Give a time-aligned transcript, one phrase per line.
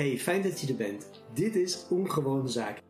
[0.00, 1.10] Hey, fijn dat je er bent.
[1.34, 2.82] Dit is Ongewone Zaken.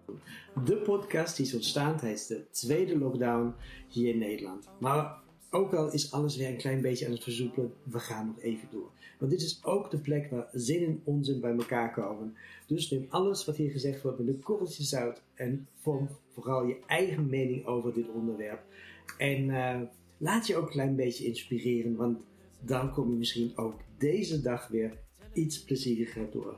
[0.64, 3.54] De podcast die is ontstaan tijdens de tweede lockdown
[3.88, 4.68] hier in Nederland.
[4.78, 5.18] Maar
[5.50, 8.68] ook al is alles weer een klein beetje aan het verzoepelen, we gaan nog even
[8.70, 8.90] door.
[9.18, 12.34] Want dit is ook de plek waar zin en onzin bij elkaar komen.
[12.66, 16.76] Dus neem alles wat hier gezegd wordt met een korreltje zout en vorm vooral je
[16.86, 18.62] eigen mening over dit onderwerp.
[19.18, 19.80] En uh,
[20.16, 22.18] laat je ook een klein beetje inspireren, want
[22.60, 24.98] dan kom je misschien ook deze dag weer
[25.32, 26.56] iets plezieriger door.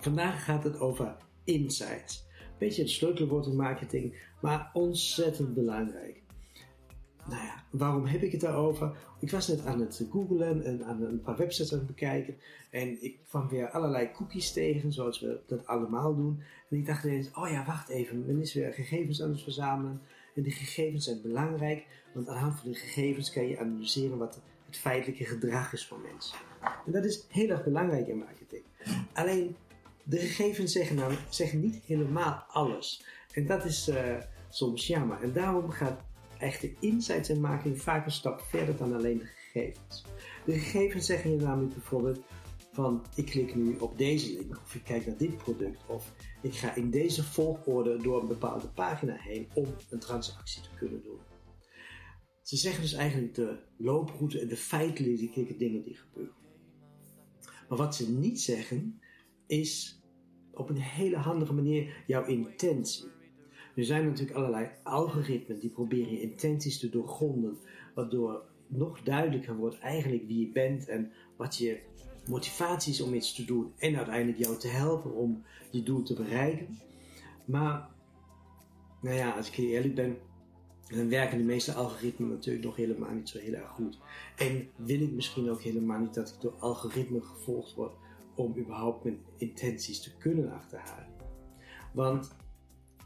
[0.00, 2.26] Vandaag gaat het over insights.
[2.58, 6.22] Beetje het sleutelwoord in marketing, maar ontzettend belangrijk.
[7.28, 8.96] Nou ja, waarom heb ik het daarover?
[9.20, 12.36] Ik was net aan het googlen en aan een paar websites aan het bekijken.
[12.70, 16.42] En ik kwam weer allerlei cookies tegen, zoals we dat allemaal doen.
[16.70, 20.00] En ik dacht ineens, oh ja, wacht even, men is weer gegevens aan het verzamelen.
[20.34, 24.18] En die gegevens zijn belangrijk, want aan de hand van de gegevens kan je analyseren
[24.18, 26.38] wat het feitelijke gedrag is van mensen.
[26.86, 28.62] En dat is heel erg belangrijk in marketing.
[29.12, 29.56] Alleen
[30.08, 33.04] de gegevens zeggen, nou, zeggen niet helemaal alles.
[33.32, 34.16] En dat is uh,
[34.48, 35.22] soms jammer.
[35.22, 36.00] En daarom gaat
[36.38, 40.04] echte insights en marketing vaak een stap verder dan alleen de gegevens.
[40.44, 42.20] De gegevens zeggen je namelijk bijvoorbeeld
[42.72, 46.54] van ik klik nu op deze link of ik kijk naar dit product of ik
[46.54, 51.18] ga in deze volgorde door een bepaalde pagina heen om een transactie te kunnen doen.
[52.42, 56.34] Ze zeggen dus eigenlijk de looproute en de feitelijke dingen die gebeuren.
[57.68, 59.00] Maar wat ze niet zeggen
[59.46, 59.97] is
[60.58, 63.04] op een hele handige manier jouw intentie.
[63.74, 67.58] Er zijn natuurlijk allerlei algoritmen die proberen je intenties te doorgronden,
[67.94, 71.80] waardoor nog duidelijker wordt eigenlijk wie je bent en wat je
[72.26, 76.14] motivatie is om iets te doen en uiteindelijk jou te helpen om je doel te
[76.14, 76.78] bereiken.
[77.44, 77.88] Maar,
[79.00, 80.16] nou ja, als ik heel eerlijk ben,
[80.88, 83.98] dan werken de meeste algoritmen natuurlijk nog helemaal niet zo heel erg goed.
[84.36, 87.92] En wil ik misschien ook helemaal niet dat ik door algoritmen gevolgd word
[88.38, 91.06] om überhaupt mijn intenties te kunnen achterhalen.
[91.92, 92.36] Want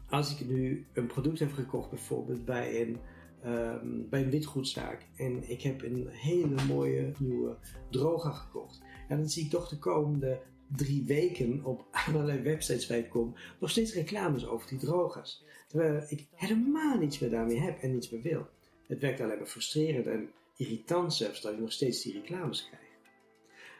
[0.09, 2.97] als ik nu een product heb gekocht, bijvoorbeeld bij een,
[3.45, 7.57] um, bij een witgoedzaak, en ik heb een hele mooie nieuwe
[7.89, 10.41] droger gekocht, en dan zie ik toch de komende
[10.75, 15.43] drie weken op allerlei websites waar ik kom, nog steeds reclames over die drogers.
[15.67, 18.47] Terwijl ik helemaal niets meer daarmee heb en niets meer wil.
[18.87, 22.81] Het werkt alleen maar frustrerend en irritant zelfs dat ik nog steeds die reclames krijg.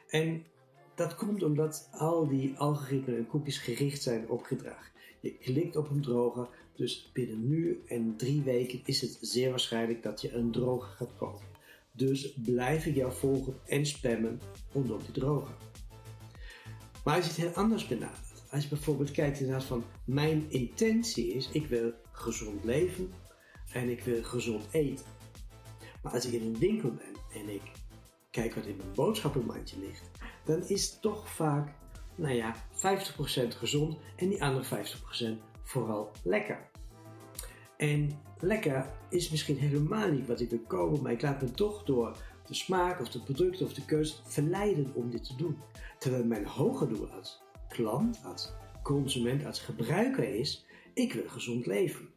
[0.10, 0.44] En
[0.96, 4.92] dat komt omdat al die algoritmen en cookies gericht zijn op gedrag.
[5.20, 10.04] Je klikt op een droger, dus binnen nu en drie weken is het zeer waarschijnlijk
[10.04, 11.48] dat je een droger gaat kopen.
[11.92, 15.56] Dus blijf ik jou volgen en spammen rondom die droger.
[17.04, 21.34] Maar als je het heel anders benadert, als je bijvoorbeeld kijkt inderdaad van mijn intentie
[21.34, 23.12] is, ik wil gezond leven
[23.72, 25.06] en ik wil gezond eten.
[26.04, 27.62] Maar als ik in een winkel ben en ik
[28.34, 30.10] kijk wat in mijn boodschappenmandje ligt,
[30.46, 31.74] dan is toch vaak,
[32.16, 34.86] nou ja, 50% gezond en die andere
[35.38, 36.70] 50% vooral lekker.
[37.78, 41.84] En lekker is misschien helemaal niet wat ik wil kopen, maar ik laat me toch
[41.84, 45.58] door de smaak of de producten of de keuze verleiden om dit te doen.
[46.00, 52.10] Terwijl mijn hoger doel als klant, als consument, als gebruiker is, ik wil gezond leven.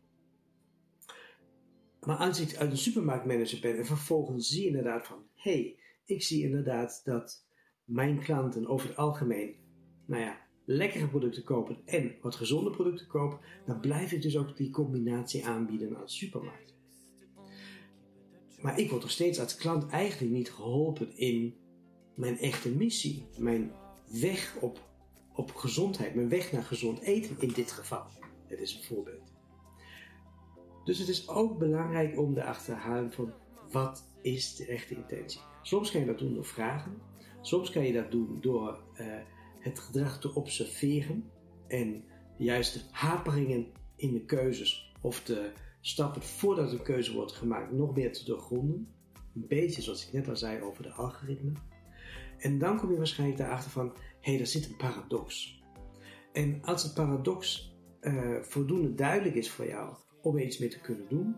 [2.01, 6.23] Maar als ik uit een supermarktmanager ben en vervolgens zie inderdaad van, hé, hey, ik
[6.23, 7.47] zie inderdaad dat
[7.85, 9.55] mijn klanten over het algemeen,
[10.07, 14.57] nou ja, lekkere producten kopen en wat gezonde producten kopen, dan blijf ik dus ook
[14.57, 16.75] die combinatie aanbieden als supermarkt.
[18.61, 21.55] Maar ik word nog steeds als klant eigenlijk niet geholpen in
[22.15, 23.73] mijn echte missie, mijn
[24.21, 24.89] weg op,
[25.35, 28.07] op gezondheid, mijn weg naar gezond eten in dit geval.
[28.49, 29.35] Dit is een voorbeeld.
[30.85, 33.33] Dus het is ook belangrijk om te achterhalen van
[33.71, 35.41] wat is de echte intentie.
[35.63, 36.99] Soms kan je dat doen door vragen.
[37.41, 39.07] Soms kan je dat doen door uh,
[39.61, 41.31] het gedrag te observeren
[41.69, 42.05] en
[42.37, 43.67] juist de haperingen
[43.97, 48.95] in de keuzes of de stappen voordat een keuze wordt gemaakt nog meer te doorgronden.
[49.35, 51.57] Een beetje zoals ik net al zei over de algoritmen.
[52.39, 55.61] En dan kom je waarschijnlijk daarachter van, hé, hey, daar zit een paradox.
[56.33, 61.09] En als het paradox uh, voldoende duidelijk is voor jou om iets mee te kunnen
[61.09, 61.37] doen,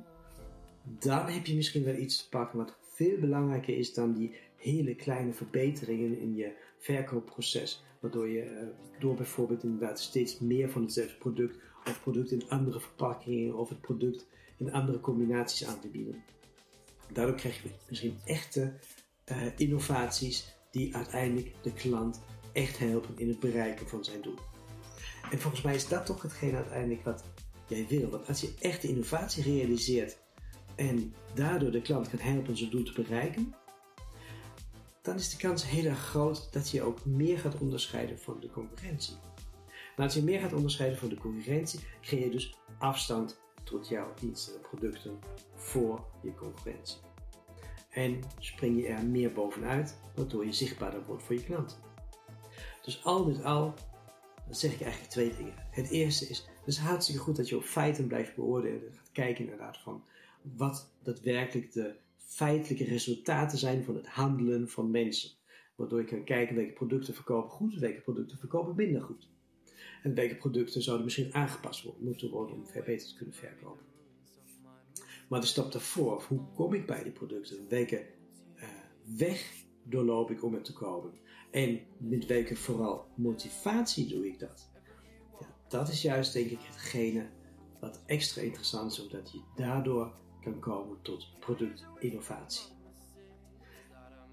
[0.98, 4.94] dan heb je misschien wel iets te pakken wat veel belangrijker is dan die hele
[4.94, 7.82] kleine verbeteringen in je verkoopproces.
[8.00, 12.80] Waardoor je uh, door bijvoorbeeld inderdaad steeds meer van hetzelfde product of product in andere
[12.80, 14.26] verpakkingen of het product
[14.56, 16.24] in andere combinaties aan te bieden.
[17.12, 18.72] Daardoor krijg je misschien echte
[19.30, 22.20] uh, innovaties die uiteindelijk de klant
[22.52, 24.38] echt helpen in het bereiken van zijn doel.
[25.30, 27.24] En volgens mij is dat toch hetgeen uiteindelijk wat
[27.68, 28.10] jij wil.
[28.10, 30.18] Want als je echte innovatie realiseert
[30.78, 33.54] en daardoor de klant kan helpen zijn doel te bereiken,
[35.02, 38.50] dan is de kans heel erg groot dat je ook meer gaat onderscheiden van de
[38.50, 39.14] concurrentie.
[39.96, 44.14] Maar als je meer gaat onderscheiden van de concurrentie, ga je dus afstand tot jouw
[44.20, 45.18] diensten en producten
[45.54, 46.98] voor je concurrentie.
[47.90, 51.76] En spring je er meer bovenuit, waardoor je zichtbaarder wordt voor je klanten.
[52.82, 53.74] Dus al met al,
[54.46, 55.54] dan zeg ik eigenlijk twee dingen.
[55.70, 58.92] Het eerste is, het is hartstikke goed dat je op feiten blijft beoordelen.
[58.94, 60.04] Gaat kijken inderdaad van
[60.56, 65.30] wat daadwerkelijk de feitelijke resultaten zijn van het handelen van mensen.
[65.74, 69.28] Waardoor je kan kijken welke producten verkopen goed, welke producten verkopen minder goed.
[70.02, 73.86] En welke producten zouden misschien aangepast moeten worden om beter te kunnen verkopen.
[75.28, 77.68] Maar de stap daarvoor, hoe kom ik bij die producten?
[77.68, 78.06] Welke
[78.56, 78.62] uh,
[79.18, 81.12] weg doorloop ik om het te kopen?
[81.50, 84.70] En met welke vooral motivatie doe ik dat?
[85.40, 87.26] Ja, dat is juist denk ik hetgene
[87.80, 92.66] wat extra interessant is, omdat je daardoor kan komen tot productinnovatie.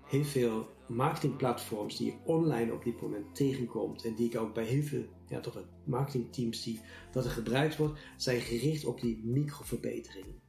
[0.06, 4.64] Heel veel marketingplatforms die je online op dit moment tegenkomt en die ik ook bij
[4.64, 6.80] heel veel ja, toch marketingteams die
[7.12, 10.42] dat er gebruikt wordt, zijn gericht op die microverbeteringen.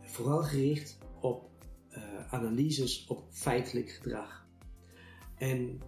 [0.00, 1.50] Vooral gericht op
[1.90, 4.46] uh, analyses op feitelijk gedrag.
[5.36, 5.80] En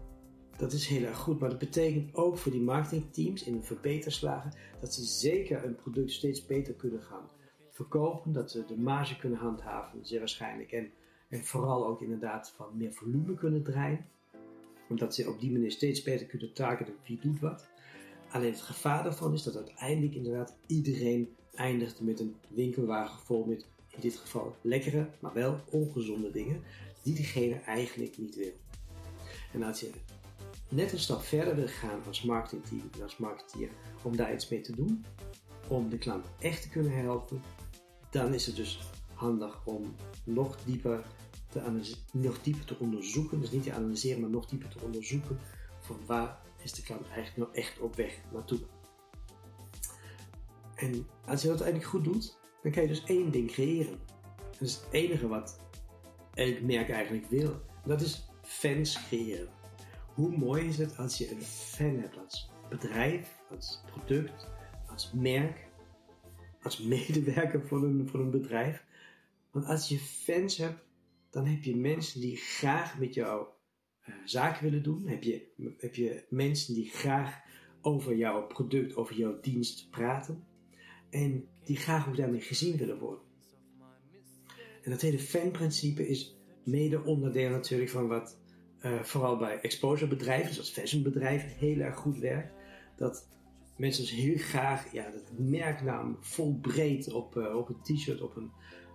[0.56, 4.52] dat is heel erg goed, maar dat betekent ook voor die marketingteams in een verbeterslagen
[4.80, 7.28] dat ze zeker een product steeds beter kunnen gaan
[7.76, 10.72] verkopen, dat ze de marge kunnen handhaven, zeer waarschijnlijk.
[10.72, 10.90] En,
[11.28, 14.06] en vooral ook inderdaad van meer volume kunnen draaien,
[14.88, 17.66] omdat ze op die manier steeds beter kunnen targeten wie doet wat.
[18.30, 23.66] Alleen het gevaar daarvan is dat uiteindelijk inderdaad iedereen eindigt met een winkelwagen vol met
[23.88, 26.62] in dit geval lekkere, maar wel ongezonde dingen
[27.02, 28.52] die diegene eigenlijk niet wil.
[29.52, 29.90] En als je
[30.68, 33.68] net een stap verder wil gaan als marketingteam en als marketeer
[34.02, 35.04] om daar iets mee te doen,
[35.68, 37.42] om de klant echt te kunnen helpen,
[38.16, 38.78] dan is het dus
[39.14, 41.04] handig om nog dieper
[41.48, 41.80] te,
[42.12, 43.40] nog dieper te onderzoeken.
[43.40, 45.38] Dus niet te analyseren, maar nog dieper te onderzoeken
[45.80, 48.58] van waar is de klant eigenlijk nou echt op weg naartoe.
[50.74, 53.98] En als je dat eigenlijk goed doet, dan kan je dus één ding creëren.
[54.50, 55.60] Dat is het enige wat
[56.34, 57.60] elk merk eigenlijk wil.
[57.84, 59.48] dat is fans creëren.
[60.14, 64.48] Hoe mooi is het als je een fan hebt als bedrijf, als product,
[64.86, 65.65] als merk,
[66.66, 68.84] als medewerker van een, van een bedrijf.
[69.50, 70.84] Want als je fans hebt,
[71.30, 73.46] dan heb je mensen die graag met jou
[74.08, 75.06] uh, zaken willen doen.
[75.06, 75.46] Heb je,
[75.78, 77.40] heb je mensen die graag
[77.80, 80.44] over jouw product, over jouw dienst praten.
[81.10, 83.24] En die graag ook daarmee gezien willen worden.
[84.82, 88.38] En dat hele fanprincipe is mede onderdeel natuurlijk van wat
[88.82, 92.52] uh, vooral bij exposure bedrijven, zoals fashionbedrijven, heel erg goed werkt.
[92.96, 93.28] Dat
[93.76, 98.36] mensen dus heel graag ja, dat merknaam vol breed op, uh, op een t-shirt, op
[98.36, 98.50] een,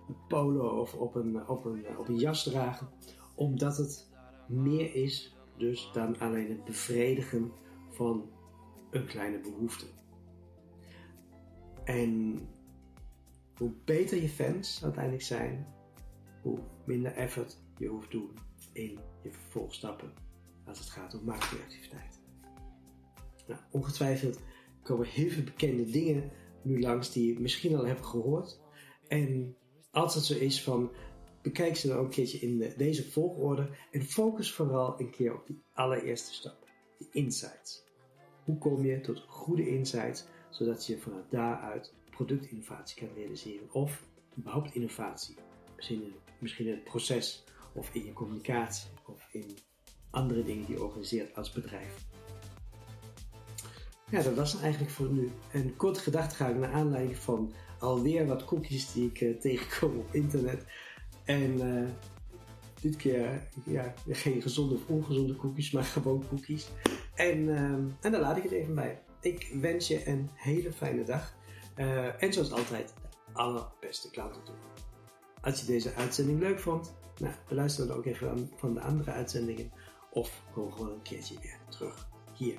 [0.08, 2.88] een, polo of op een, op, een, op een jas dragen.
[3.34, 4.10] Omdat het
[4.48, 7.52] meer is dus dan alleen het bevredigen
[7.90, 8.30] van
[8.90, 9.86] een kleine behoefte.
[11.84, 12.38] En
[13.56, 15.66] hoe beter je fans uiteindelijk zijn,
[16.42, 18.30] hoe minder effort je hoeft doen
[18.72, 20.12] in je vervolgstappen
[20.64, 22.20] als het gaat om marketingactiviteit.
[23.46, 24.40] Nou, ongetwijfeld
[24.82, 26.30] komen heel veel bekende dingen
[26.62, 28.60] nu langs die je misschien al hebt gehoord.
[29.08, 29.56] En
[29.90, 30.90] als het zo is van
[31.42, 35.34] bekijk ze dan ook een keertje in de, deze volgorde en focus vooral een keer
[35.34, 36.68] op die allereerste stap,
[36.98, 37.84] de insights.
[38.44, 44.06] Hoe kom je tot goede insights, zodat je vanuit daaruit productinnovatie kan realiseren of
[44.38, 45.34] überhaupt innovatie,
[45.76, 49.56] misschien in, misschien in het proces of in je communicatie of in
[50.10, 52.11] andere dingen die je organiseert als bedrijf.
[54.12, 55.30] Ja, dat was eigenlijk voor nu.
[55.52, 60.64] Een kort gedachtegang naar aanleiding van alweer wat cookies die ik uh, tegenkom op internet.
[61.24, 61.88] En uh,
[62.80, 66.68] dit keer ja, geen gezonde of ongezonde cookies, maar gewoon cookies.
[67.14, 67.56] En, uh,
[68.00, 69.02] en daar laat ik het even bij.
[69.20, 71.34] Ik wens je een hele fijne dag.
[72.18, 74.54] En zoals altijd, de allerbeste klanten toe.
[75.40, 79.72] Als je deze uitzending leuk vond, nou, beluister dan ook even van de andere uitzendingen.
[80.10, 82.58] Of kom gewoon een keertje weer terug hier.